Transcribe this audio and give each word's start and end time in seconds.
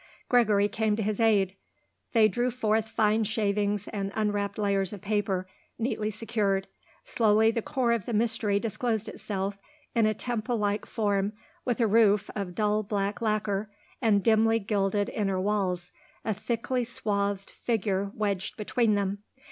Gregory 0.29 0.67
came 0.67 0.95
to 0.95 1.03
his 1.03 1.19
aid. 1.19 1.55
They 2.11 2.27
drew 2.27 2.49
forth 2.49 2.87
fine 2.87 3.23
shavings 3.23 3.87
and 3.89 4.11
unwrapped 4.15 4.57
layers 4.57 4.93
of 4.93 4.99
paper, 5.03 5.47
neatly 5.77 6.09
secured; 6.09 6.65
slowly 7.05 7.51
the 7.51 7.61
core 7.61 7.91
of 7.91 8.07
the 8.07 8.11
mystery 8.13 8.59
disclosed 8.59 9.07
itself 9.07 9.59
in 9.93 10.07
a 10.07 10.15
temple 10.15 10.57
like 10.57 10.87
form 10.87 11.33
with 11.65 11.79
a 11.79 11.85
roof 11.85 12.31
of 12.35 12.55
dull 12.55 12.81
black 12.81 13.21
lacquer 13.21 13.69
and 14.01 14.23
dimly 14.23 14.57
gilded 14.57 15.07
inner 15.09 15.39
walls, 15.39 15.91
a 16.25 16.33
thickly 16.33 16.83
swathed 16.83 17.51
figure 17.51 18.09
wedged 18.15 18.57
between 18.57 18.95
them. 18.95 19.21